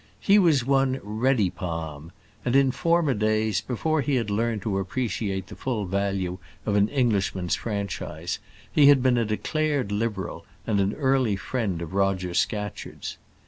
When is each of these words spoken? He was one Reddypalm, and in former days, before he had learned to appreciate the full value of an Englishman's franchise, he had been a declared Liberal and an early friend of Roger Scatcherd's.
He 0.19 0.39
was 0.39 0.65
one 0.65 0.99
Reddypalm, 1.03 2.11
and 2.43 2.55
in 2.55 2.71
former 2.71 3.13
days, 3.13 3.61
before 3.61 4.01
he 4.01 4.15
had 4.15 4.31
learned 4.31 4.63
to 4.63 4.79
appreciate 4.79 5.45
the 5.45 5.55
full 5.55 5.85
value 5.85 6.39
of 6.65 6.75
an 6.75 6.87
Englishman's 6.87 7.53
franchise, 7.53 8.39
he 8.71 8.87
had 8.87 9.03
been 9.03 9.19
a 9.19 9.25
declared 9.25 9.91
Liberal 9.91 10.43
and 10.65 10.79
an 10.79 10.95
early 10.95 11.35
friend 11.35 11.83
of 11.83 11.93
Roger 11.93 12.33
Scatcherd's. 12.33 13.19